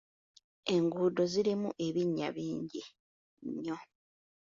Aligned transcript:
Enguudo 0.75 1.21
zirumu 1.31 1.69
ebinnya 1.87 2.27
bingi 2.35 2.81
nnyo. 3.49 3.77